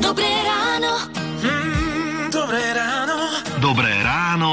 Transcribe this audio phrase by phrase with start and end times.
[0.00, 0.67] Dobré ráno.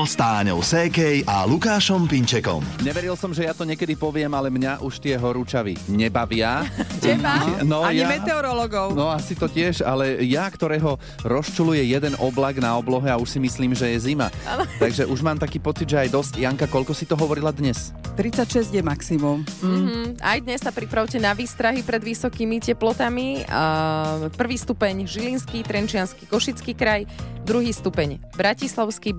[0.06, 2.62] Ráno s Táňou Sékej a Lukášom Pinčekom.
[2.86, 6.62] Neveril som, že ja to niekedy poviem, ale mňa už tie horúčavy nebavia.
[7.02, 7.42] Teba?
[7.66, 8.94] No, Ani ja- meteorologov.
[8.94, 13.40] No asi to tiež, ale ja, ktorého rozčuluje jeden oblak na oblohe a už si
[13.42, 14.30] myslím, že je zima.
[14.78, 16.34] Takže už mám taký pocit, že aj dosť.
[16.38, 17.90] Janka, koľko si to hovorila dnes?
[18.14, 19.42] 36 je maximum.
[19.66, 23.42] Mm, aj dnes sa pripravte na výstrahy pred vysokými teplotami.
[23.50, 27.10] A prvý stupeň Žilinský, Trenčiansky, Košický kraj,
[27.42, 29.12] druhý stupeň Bratislavský,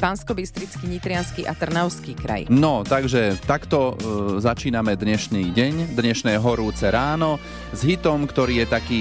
[0.77, 2.43] Banskobystrický, Nitriansky a Trnavský kraj.
[2.53, 7.41] No, takže takto e, začíname dnešný deň, dnešné horúce ráno
[7.73, 9.01] s hitom, ktorý je taký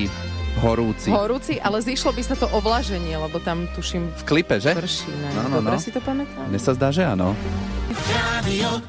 [0.64, 1.12] horúci.
[1.12, 4.72] Horúci, ale zišlo by sa to ovlaženie, lebo tam tuším v klipe, že?
[4.72, 5.12] prší.
[5.12, 5.30] Ne?
[5.36, 5.84] No, no, Dobre no.
[5.84, 6.48] si to pamätám?
[6.48, 7.36] Mne sa zdá, že áno.
[8.08, 8.80] Radio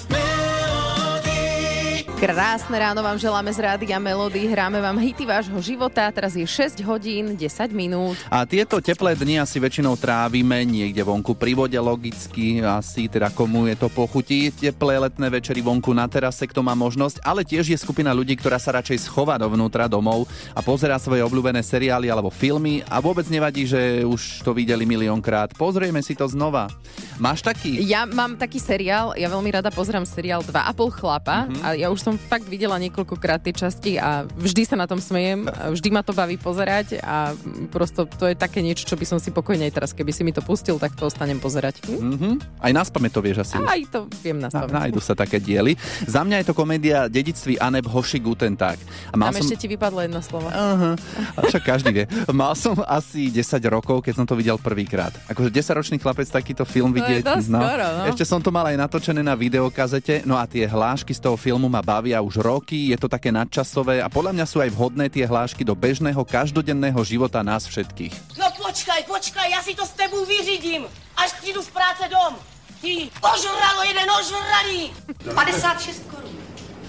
[2.17, 6.81] Krásne ráno vám želáme z Rádia Melody, hráme vám hity vášho života, teraz je 6
[6.89, 7.45] hodín, 10
[7.77, 8.17] minút.
[8.33, 13.69] A tieto teplé dni asi väčšinou trávime niekde vonku pri vode, logicky asi teda komu
[13.69, 14.49] je to pochutí.
[14.49, 18.57] Teplé letné večery vonku na terase, kto má možnosť, ale tiež je skupina ľudí, ktorá
[18.57, 20.25] sa radšej schová dovnútra domov
[20.57, 25.53] a pozerá svoje obľúbené seriály alebo filmy a vôbec nevadí, že už to videli miliónkrát.
[25.53, 26.73] Pozrieme si to znova.
[27.21, 27.77] Máš taký?
[27.85, 31.61] Ja mám taký seriál, ja veľmi rada pozerám seriál 2,5 chlapa Mhm.
[31.61, 35.51] a ja už som fakt videla niekoľkokrát tie časti a vždy sa na tom smejem,
[35.51, 37.35] vždy ma to baví pozerať a
[37.75, 40.31] prosto to je také niečo, čo by som si pokojne aj teraz, keby si mi
[40.31, 41.83] to pustil, tak to ostanem pozerať.
[41.91, 41.99] Hm?
[41.99, 42.31] Mhm.
[42.63, 43.59] Aj nás to vieš asi.
[43.59, 44.71] Aj to viem Na, nastaviť.
[44.71, 45.75] nájdu sa také diely.
[46.07, 48.79] Za mňa je to komédia Dedictví Aneb Hoši Guten Tag.
[49.11, 50.47] A Tam ešte ti vypadlo jedno slovo.
[50.53, 50.95] Aha,
[51.35, 52.05] a však každý vie.
[52.31, 55.11] Mal som asi 10 rokov, keď som to videl prvýkrát.
[55.33, 57.25] Akože 10-ročný chlapec takýto film vidieť.
[57.25, 58.03] dosť skoro, no.
[58.13, 61.73] Ešte som to mal aj natočené na videokazete, no a tie hlášky z toho filmu
[61.73, 65.25] ma bavia už roky, je to také nadčasové a podľa mňa sú aj vhodné tie
[65.25, 68.37] hlášky do bežného každodenného života nás všetkých.
[68.37, 70.85] No počkaj, počkaj, ja si to s tebou vyřídím,
[71.17, 72.37] až přijdu z práce dom.
[72.85, 74.93] Ty, ožralo jeden ožralý.
[75.33, 76.37] 56 korun.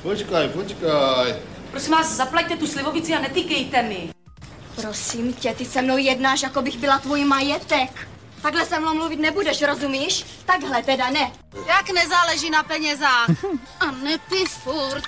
[0.03, 1.27] Počkaj, počkaj.
[1.71, 4.11] Prosím vás, zaplaťte tu slivovici a netýkejte mi.
[4.75, 8.07] Prosím tě, ty se mnou jednáš, jako bych byla tvůj majetek.
[8.41, 10.25] Takhle se mnou mluvit nebudeš, rozumíš?
[10.45, 11.31] Takhle teda ne.
[11.67, 13.29] Jak nezáleží na penězách.
[13.79, 15.03] A nepij furt.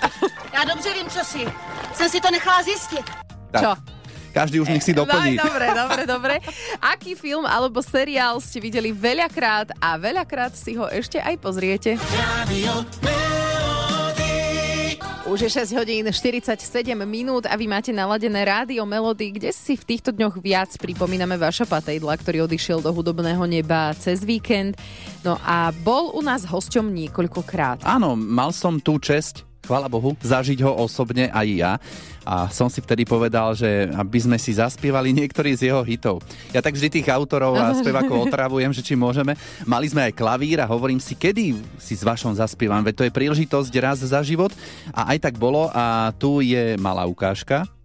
[0.54, 1.48] Já dobře vím, co si.
[1.94, 3.06] Jsem si to nechala zjistit.
[3.52, 3.76] Tak, Čo?
[4.34, 5.36] Každý už nech si doplní.
[5.36, 6.36] No, dobre, dobre, dobre.
[6.82, 11.98] Aký film alebo seriál ste videli veľakrát a veľakrát si ho ešte aj pozriete?
[12.38, 12.86] Radio
[15.30, 16.58] Už je 6 hodín 47
[17.06, 21.70] minút a vy máte naladené rádio Melody, kde si v týchto dňoch viac pripomíname vaša
[21.70, 24.74] patejdla, ktorý odišiel do hudobného neba cez víkend.
[25.22, 27.86] No a bol u nás hosťom niekoľkokrát.
[27.86, 31.72] Áno, mal som tú česť, chvála Bohu, zažiť ho osobne aj ja.
[32.26, 36.26] A som si vtedy povedal, že aby sme si zaspievali niektorý z jeho hitov.
[36.50, 39.38] Ja tak vždy tých autorov a spevákov otravujem, že či môžeme.
[39.70, 43.16] Mali sme aj klavír a hovorím si, kedy si s vašom zaspievam, veď to je
[43.18, 44.50] príležitosť raz za život.
[44.90, 47.79] A aj tak bolo a tu je malá ukážka.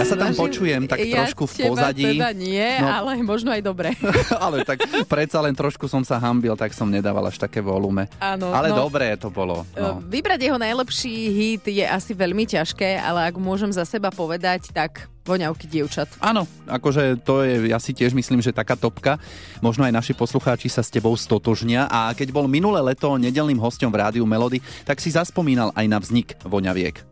[0.00, 2.16] Ja sa tam počujem tak ja trošku v pozadí.
[2.16, 2.88] Teda nie, No.
[2.88, 3.92] ale možno aj dobre.
[4.44, 8.08] ale tak predsa len trošku som sa hambil, tak som nedával až také volume.
[8.16, 8.88] Áno, ale no.
[8.88, 9.68] dobré to bolo.
[9.76, 10.00] No.
[10.00, 15.12] Vybrať jeho najlepší hit je asi veľmi ťažké, ale ak môžem za seba povedať, tak
[15.20, 16.08] voňavky dievčat.
[16.18, 19.20] Áno, akože to je, ja si tiež myslím, že taká topka.
[19.60, 21.86] Možno aj naši poslucháči sa s tebou stotožnia.
[21.86, 25.98] A keď bol minulé leto nedelným hostom v rádiu Melody, tak si zaspomínal aj na
[26.00, 27.04] vznik voňaviek.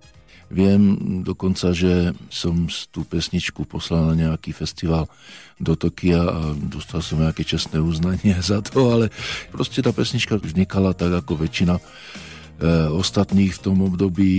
[0.48, 5.04] Viem dokonca, že som tú pesničku poslal na nejaký festival
[5.60, 9.06] do Tokia a dostal som nejaké čestné uznanie za to, ale
[9.52, 11.82] proste tá pesnička vznikala tak ako väčšina e,
[12.96, 14.32] ostatných v tom období.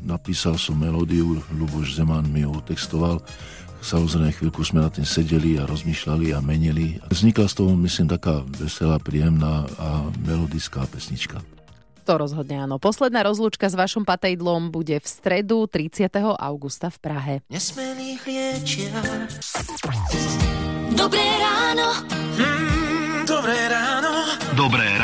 [0.00, 3.20] Napísal som melódiu, Luboš Zeman mi ju textoval.
[3.84, 6.96] Samozrejme, chvíľku sme na tým sedeli a rozmýšľali a menili.
[7.12, 11.44] Vznikla z toho, myslím, taká veselá, príjemná a melodická pesnička.
[12.04, 12.76] To rozhodne áno.
[12.76, 16.12] Posledná rozlúčka s vašom patejdlom bude v stredu 30.
[16.36, 17.34] augusta v Prahe.
[17.48, 18.92] Nesmelých liečia.
[20.92, 22.04] Dobré ráno.
[22.36, 24.12] Mm, dobré ráno.
[24.52, 25.03] Dobré ráno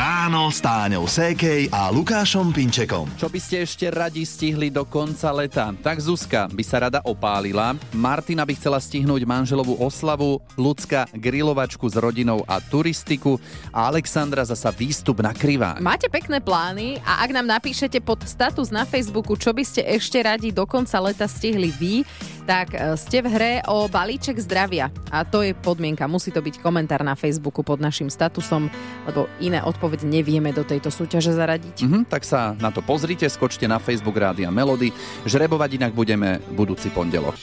[0.51, 3.07] s Táňou Sékej a Lukášom Pinčekom.
[3.15, 5.71] Čo by ste ešte radi stihli do konca leta?
[5.71, 11.95] Tak Zuzka by sa rada opálila, Martina by chcela stihnúť manželovú oslavu, Lucka grilovačku s
[11.95, 13.39] rodinou a turistiku
[13.71, 15.79] a Alexandra zasa výstup na krivá.
[15.79, 20.19] Máte pekné plány a ak nám napíšete pod status na Facebooku, čo by ste ešte
[20.19, 22.03] radi do konca leta stihli vy,
[22.51, 24.91] tak e, ste v hre o balíček zdravia.
[25.07, 26.03] A to je podmienka.
[26.11, 28.67] Musí to byť komentár na Facebooku pod našim statusom,
[29.07, 31.87] lebo iné odpovede nevieme do tejto súťaže zaradiť.
[31.87, 34.91] Mhm, tak sa na to pozrite, skočte na Facebook Rádia Melody.
[35.23, 37.39] Žrebovať inak budeme budúci pondelok.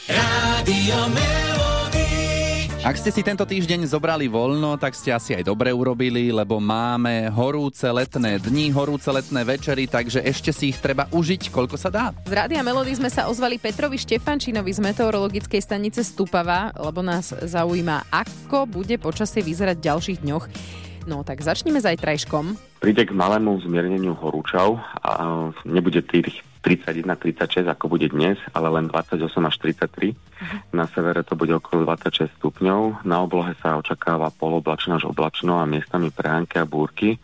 [2.87, 7.27] Ak ste si tento týždeň zobrali voľno, tak ste asi aj dobre urobili, lebo máme
[7.35, 12.15] horúce letné dni, horúce letné večery, takže ešte si ich treba užiť, koľko sa dá.
[12.23, 18.15] Z Rádia Melody sme sa ozvali Petrovi Štefančinovi z meteorologickej stanice Stupava, lebo nás zaujíma,
[18.15, 20.45] ako bude počasie vyzerať v ďalších dňoch.
[21.11, 22.79] No tak začneme zajtrajškom.
[22.79, 25.13] príde k malému zmierneniu horúčav a
[25.67, 30.15] nebude tých 31-36, ako bude dnes, ale len 28 až 33.
[30.75, 33.07] Na severe to bude okolo 26 stupňov.
[33.07, 37.17] Na oblohe sa očakáva poloblačno až oblačno a miestami prehánky a búrky.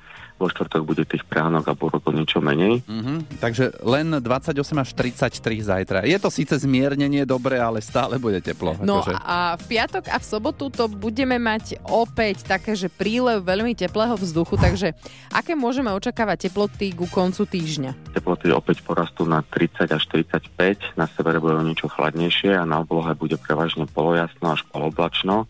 [0.44, 2.84] Vo štvrtok bude tých prehánok a búrok o niečo menej.
[2.84, 5.98] Mhm, takže len 28 až 33 zajtra.
[6.04, 8.76] Je to síce zmiernenie dobre, ale stále bude teplo.
[8.84, 9.16] No akože.
[9.16, 14.12] a v piatok a v sobotu to budeme mať opäť také, že prílev veľmi teplého
[14.20, 14.92] vzduchu, takže
[15.32, 18.12] aké môžeme očakávať teploty ku koncu týždňa?
[18.12, 22.84] Teploty opäť porastú na 30 až 45, na severe bude o niečo chladnejšie a na
[22.84, 25.48] oblohe bude prevažne polojasno až poloblačno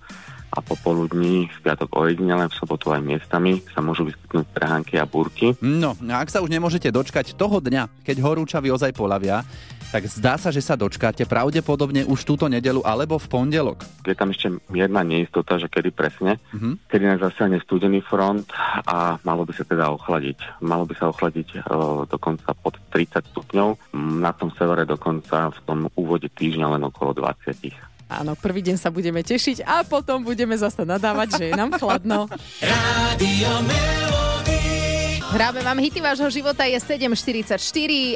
[0.54, 5.58] a popoludní v piatok ojedinele, v sobotu aj miestami sa môžu vyskytnúť prehánky a búrky.
[5.58, 9.42] No, a ak sa už nemôžete dočkať toho dňa, keď horúčavy ozaj polavia,
[9.90, 13.86] tak zdá sa, že sa dočkáte pravdepodobne už túto nedelu alebo v pondelok.
[14.02, 16.90] Je tam ešte mierna neistota, že kedy presne, Mhm.
[16.90, 18.46] kedy nás zasiahne studený front
[18.86, 20.62] a malo by sa teda ochladiť.
[20.62, 21.58] Malo by sa ochladiť e,
[22.10, 27.93] dokonca pod 30 stupňov, na tom severe dokonca v tom úvode týždňa len okolo 20.
[28.08, 32.28] Áno, prvý deň sa budeme tešiť a potom budeme zase nadávať, že je nám chladno.
[35.34, 37.58] Hráme vám hity vášho života, je 7.44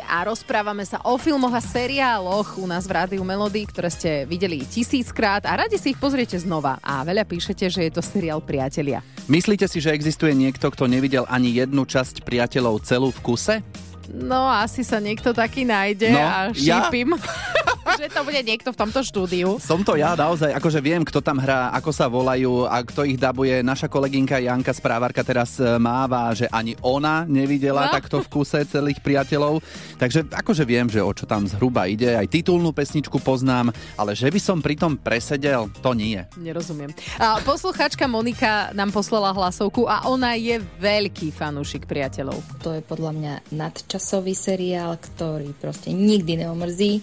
[0.06, 4.62] a rozprávame sa o filmoch a seriáloch u nás v Rádiu Melody, ktoré ste videli
[4.62, 6.78] tisíckrát a radi si ich pozriete znova.
[6.78, 9.02] A veľa píšete, že je to seriál Priatelia.
[9.26, 13.66] Myslíte si, že existuje niekto, kto nevidel ani jednu časť priateľov celú v kuse?
[14.14, 16.86] No, asi sa niekto taký nájde No, a ja?
[17.96, 19.56] že to bude niekto v tomto štúdiu.
[19.56, 23.16] Som to ja naozaj, akože viem, kto tam hrá, ako sa volajú a kto ich
[23.16, 23.62] dabuje.
[23.62, 27.94] Naša kolegynka Janka Správarka teraz e, máva, že ani ona nevidela No.
[27.94, 29.62] takto v kuse celých priateľov.
[29.96, 32.12] Takže akože viem, že o čo tam zhruba ide.
[32.12, 36.18] Aj titulnú pesničku poznám, ale že by som pri tom presedel, to nie.
[36.36, 36.90] Nerozumiem.
[37.16, 42.40] A poslucháčka Monika nám poslala hlasovku a ona je veľký fanúšik priateľov.
[42.60, 47.00] To je podľa mňa nadčasový seriál, ktorý proste nikdy neomrzí.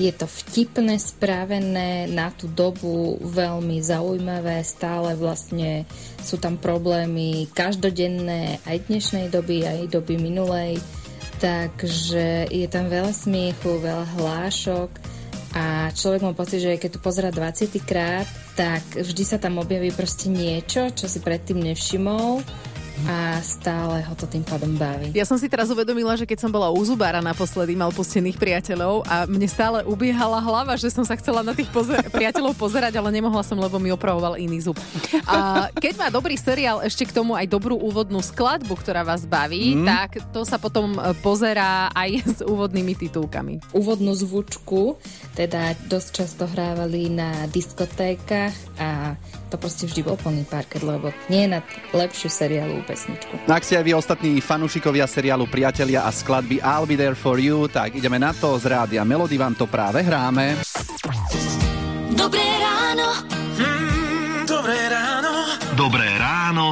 [0.00, 5.84] Je to vtipné, spravené na tú dobu, veľmi zaujímavé, stále vlastne
[6.16, 10.80] sú tam problémy každodenné aj dnešnej doby, aj doby minulej.
[11.42, 14.90] Takže je tam veľa smiechu, veľa hlášok.
[15.52, 18.24] A človek má pocit, že keď tu pozera 20 krát,
[18.56, 22.40] tak vždy sa tam objaví proste niečo, čo si predtým nevšimol
[23.02, 25.10] a stále ho to tým pádom baví.
[25.12, 29.02] Ja som si teraz uvedomila, že keď som bola u Zubára naposledy, mal pustených priateľov
[29.04, 33.10] a mne stále ubiehala hlava, že som sa chcela na tých pozer- priateľov pozerať, ale
[33.10, 34.78] nemohla som, lebo mi opravoval iný zub.
[35.24, 39.64] A keď má dobrý seriál, ešte k tomu aj dobrú úvodnú skladbu, ktorá vás baví,
[39.72, 39.86] Mm.
[39.86, 43.62] tak to sa potom e, pozerá aj s úvodnými titulkami.
[43.72, 44.98] Úvodnú zvučku
[45.32, 49.16] teda dosť často hrávali na diskotékach a
[49.52, 51.60] to proste vždy bol plný parket, lebo nie je na
[51.92, 53.44] lepšiu seriálovú pesničku.
[53.44, 57.36] No ak ste aj vy ostatní fanúšikovia seriálu Priatelia a skladby I'll be there for
[57.36, 60.56] you, tak ideme na to z rádia Melody, vám to práve hráme.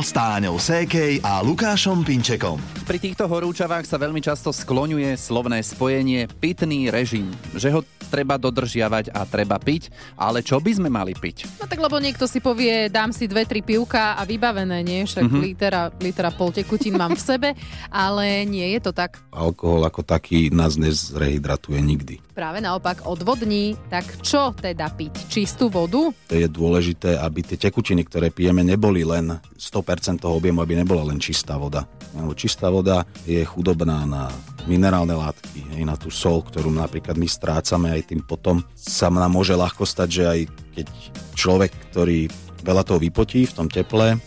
[0.00, 2.56] Ráno s Táňou Sékej a Lukášom Pinčekom.
[2.88, 9.12] Pri týchto horúčavách sa veľmi často skloňuje slovné spojenie pitný režim, že ho treba dodržiavať
[9.12, 11.60] a treba piť, ale čo by sme mali piť?
[11.60, 15.04] No tak lebo niekto si povie, dám si dve, tri pivka a vybavené, nie?
[15.04, 15.38] Však Mhm.
[15.38, 17.48] litera, litera pol tekutín mám v sebe,
[17.92, 19.20] ale nie je to tak.
[19.30, 22.14] Alkohol ako taký nás nezrehydratuje nikdy.
[22.32, 25.28] Práve naopak odvodní, tak čo teda piť?
[25.28, 26.08] Čistú vodu?
[26.08, 31.02] To je dôležité, aby tie tekutiny, ktoré pijeme, neboli len 100% toho objemu, aby nebola
[31.02, 31.88] len čistá voda.
[32.14, 34.30] Lebo čistá voda je chudobná na
[34.68, 38.62] minerálne látky, aj na tú sol, ktorú napríklad my strácame aj tým potom.
[38.76, 40.40] Sa nám môže ľahko stať, že aj
[40.76, 40.86] keď
[41.34, 42.28] človek, ktorý
[42.60, 44.20] veľa toho vypotí v tom teple,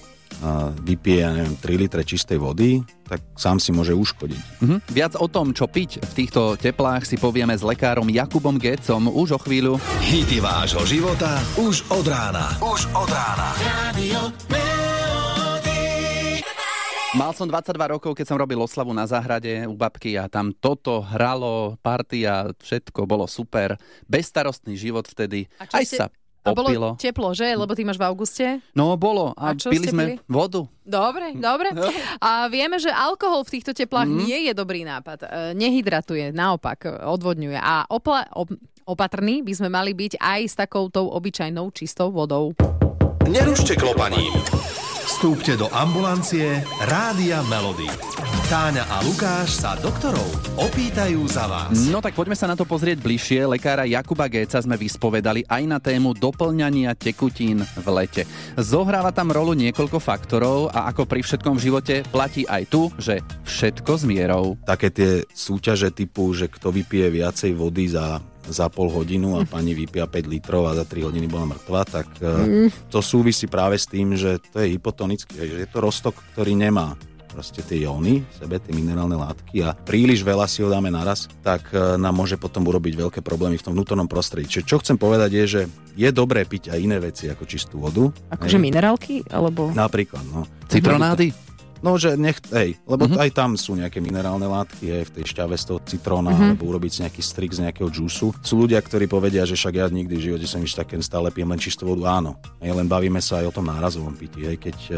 [0.43, 4.41] a vypije, ja neviem, 3 litre čistej vody, tak sám si môže uškodiť.
[4.59, 4.77] Mhm.
[4.91, 9.37] Viac o tom, čo piť v týchto teplách si povieme s lekárom Jakubom Gecom už
[9.37, 9.79] o chvíľu.
[10.03, 12.59] Hity vášho života už od rána.
[12.59, 13.49] Už od rána.
[13.61, 14.72] Radio.
[17.13, 21.05] Mal som 22 rokov, keď som robil oslavu na záhrade u babky a tam toto
[21.05, 23.77] hralo, partia, všetko bolo super.
[24.03, 25.45] Bezstarostný život vtedy.
[25.55, 26.07] A Aj ste- sa
[26.43, 26.89] A bolo popilo.
[26.97, 27.53] teplo, že?
[27.53, 28.45] Lebo ty máš v auguste.
[28.73, 29.29] No bolo.
[29.33, 30.25] A, A čo pili sme pili?
[30.25, 30.65] vodu.
[30.81, 31.69] Dobre, dobre.
[32.19, 34.17] A vieme, že alkohol v týchto teplách Mhm.
[34.19, 35.19] nie je dobrý nápad.
[35.21, 37.55] E, Nehydratuje, naopak, odvodňuje.
[37.55, 42.57] A opla- op- opatrní by sme mali byť aj s takoutou obyčajnou čistou vodou.
[43.23, 44.33] Nerušte klopaním.
[45.03, 47.91] Vstúpte do ambulancie Rádia Melody.
[48.47, 50.23] Táňa a Lukáš sa doktorov
[50.55, 51.75] opýtajú za vás.
[51.91, 53.43] No tak poďme sa na to pozrieť bližšie.
[53.43, 58.23] Lekára Jakuba Géca sme vyspovedali aj na tému doplňania tekutín v lete.
[58.55, 63.19] Zohráva tam rolu niekoľko faktorov a ako pri všetkom v živote platí aj tu, že
[63.43, 64.55] všetko s mierou.
[64.63, 69.71] Také tie súťaže typu, že kto vypije viacej vody za, za pol hodinu a pani
[69.71, 72.91] vypia 5 litrov a za 3 hodiny bola mŕtva, tak mm.
[72.91, 76.93] to súvisí práve s tým, že to je hypotonický, že je to roztok, ktorý nemá
[77.33, 81.25] proste tie jóny v sebe, tie minerálne látky a príliš veľa si ho dáme naraz,
[81.41, 84.45] tak e, nám môže potom urobiť veľké problémy v tom vnútornom prostredí.
[84.45, 85.61] Čiže čo chcem povedať je, že
[85.97, 88.13] je dobré piť aj iné veci ako čistú vodu.
[88.29, 89.25] Akože minerálky?
[89.33, 89.73] Alebo...
[89.73, 90.45] Napríklad, no.
[90.69, 91.33] Citronády?
[91.83, 93.11] No, že nech, hej, lebo Mhm.
[93.11, 93.23] uh-huh.
[93.27, 96.33] aj tam sú nejaké minerálne látky, aj v tej šťave z toho citróna, Mhm.
[96.33, 96.49] uh-huh.
[96.55, 98.31] alebo urobiť si nejaký strik z nejakého džúsu.
[98.39, 101.51] Sú ľudia, ktorí povedia, že však ja nikdy v živote som nič také stále pijem
[101.51, 102.15] len čistú vodu.
[102.15, 104.93] Áno, hej, len bavíme sa aj o tom nárazovom pití, hej, keď e,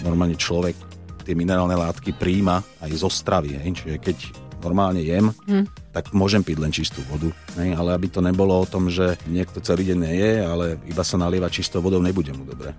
[0.00, 0.78] normálne človek
[1.20, 4.16] tie minerálne látky príjma aj zo stravy, hej, čiže keď
[4.60, 5.64] normálne jem, Hm.
[5.90, 7.32] tak môžem piť len čistú vodu.
[7.56, 11.16] Hej, ale aby to nebolo o tom, že niekto celý deň neje, ale iba sa
[11.16, 12.76] nalieva čistou vodou, nebude mu dobre.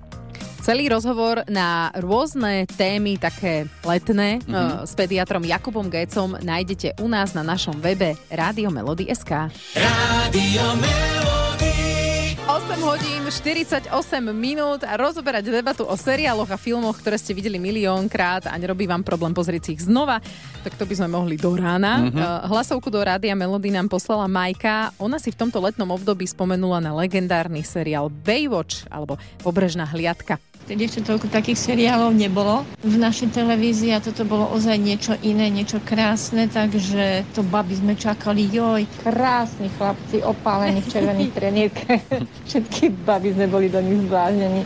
[0.62, 4.86] Celý rozhovor na rôzne témy, také letné, mm-hmm.
[4.86, 9.50] s pediatrom Jakubom Gécom nájdete u nás na našom webe Radio Melody.sk.
[9.74, 12.02] Radio Melody.
[12.46, 13.90] 8 hodín, 48
[14.30, 19.02] minút a rozoberať debatu o seriáloch a filmoch, ktoré ste videli miliónkrát a nerobí vám
[19.02, 20.22] problém pozrieť si ich znova,
[20.62, 22.06] tak to by sme mohli do rána.
[22.06, 22.14] Mhm.
[22.14, 22.54] Mm-hmm.
[22.54, 24.94] Hlasovku do Rádia Melody nám poslala Majka.
[25.02, 30.38] Ona si v tomto letnom období spomenula na legendárny seriál Baywatch alebo Pobrežná hliadka.
[30.66, 35.50] Vtedy ešte toľko takých seriálov nebolo v našej televízii a toto bolo ozaj niečo iné,
[35.50, 42.04] niečo krásne, takže to baby sme čakali, joj, krásni chlapci, opálení v červených trenírkach.
[42.50, 44.62] Všetky baby sme boli do nich zbláznení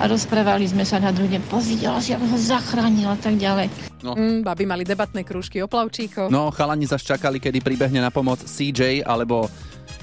[0.00, 3.68] a rozprávali sme sa na druhý deň, pozvidela si, ako ho zachránil a tak ďalej.
[4.00, 4.16] No.
[4.16, 6.32] Mm, baby mali debatné krúžky o plavčíkoch.
[6.32, 9.44] No, chalani zaš čakali, kedy pribehne na pomoc CJ alebo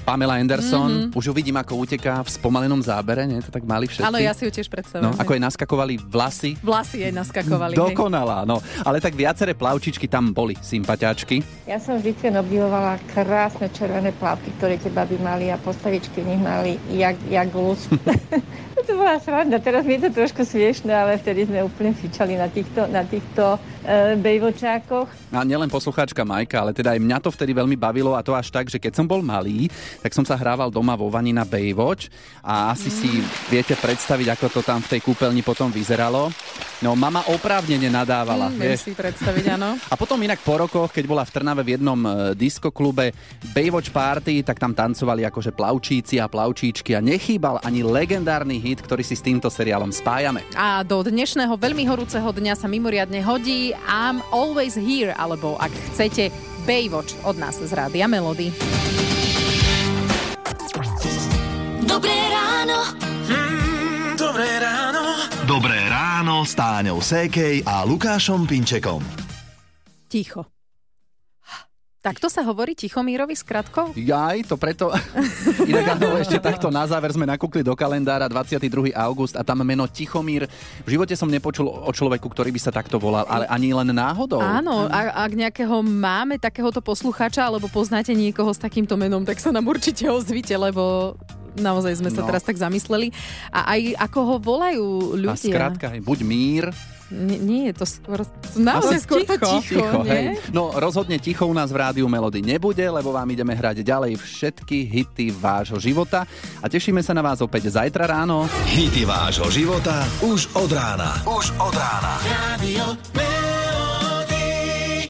[0.08, 0.88] Pamela Anderson.
[0.88, 1.08] Mhm.
[1.12, 3.44] Už ju vidím, ako uteká v spomalenom zábere, nie?
[3.44, 4.08] To tak mali všetci.
[4.08, 5.04] Áno, ja si ju tiež predstavujem.
[5.04, 6.50] No, ako jej naskakovali vlasy.
[6.64, 7.76] Vlasy jej naskakovali.
[7.76, 8.64] Dokonalá, no.
[8.88, 11.44] Ale tak viaceré plavčičky tam boli, sympatiačky.
[11.68, 16.40] Ja som vždy obdivovala krásne červené plavky, ktoré tie baby mali a postavičky v nich
[16.40, 17.84] mali jak, jak lus.
[18.88, 22.48] to bola sranda, teraz mi je to trošku smiešne, ale vtedy sme úplne fičali na
[22.48, 25.04] týchto, na týchto e, bejvočákoch.
[25.28, 28.48] A nielen poslucháčka Majka, ale teda aj mňa to vtedy veľmi bavilo a to až
[28.48, 29.68] tak, že keď som bol malý,
[29.98, 33.10] tak som sa hrával doma vo vani na Baywatch a asi si
[33.50, 36.30] viete predstaviť, ako to tam v tej kúpeľni potom vyzeralo.
[36.78, 38.54] No, mama oprávnene nadávala.
[38.54, 39.74] Mm, si predstaviť, áno.
[39.92, 43.10] A potom inak po rokoch, keď bola v Trnave v jednom e, diskoklube
[43.50, 49.02] Baywatch Party, tak tam tancovali akože plavčíci a plavčíčky a nechýbal ani legendárny hit, ktorý
[49.02, 50.46] si s týmto seriálom spájame.
[50.54, 56.30] A do dnešného veľmi horúceho dňa sa mimoriadne hodí I'm Always Here, alebo ak chcete
[56.62, 58.54] Baywatch od nás z Rádia Melody.
[61.88, 62.78] Dobré ráno.
[63.32, 65.02] Mm, dobré ráno.
[65.48, 69.00] Dobré ráno s Táňou Sékej a Lukášom Pinčekom.
[70.12, 70.44] Ticho.
[71.98, 73.96] Takto sa hovorí Tichomírovi s kratkou?
[73.96, 74.92] Jaj, to preto...
[75.70, 78.92] Inak áno, ešte takto na záver sme nakúkli do kalendára 22.
[78.92, 80.44] august a tam meno Tichomír.
[80.84, 84.44] V živote som nepočul o človeku, ktorý by sa takto volal, ale ani len náhodou.
[84.44, 89.50] Áno, a, ak nejakého máme takéhoto posluchača alebo poznáte niekoho s takýmto menom, tak sa
[89.50, 91.16] nám určite ozvite, lebo
[91.58, 92.26] naozaj sme sa No.
[92.26, 93.10] teraz tak zamysleli.
[93.48, 95.50] A aj ako ho volajú A ľudia.
[95.50, 96.66] skrátka, hej, buď mír,
[97.08, 98.20] Nie, nie je to skôr...
[98.52, 100.36] Naozaj skôr to ticho, hej.
[100.36, 100.52] nie?
[100.52, 104.84] No rozhodne ticho u nás v rádiu Melody nebude, lebo vám ideme hrať ďalej všetky
[104.84, 106.28] hity vášho života
[106.60, 108.44] a tešíme sa na vás opäť zajtra ráno.
[108.68, 111.16] Hity vášho života už od rána.
[111.24, 112.12] Už od rána.
[112.52, 113.47] Radio Melody.